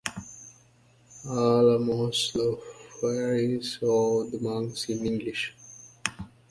[1.25, 2.59] Alamos, Los
[2.99, 5.53] Frailes or 'the monks' in English.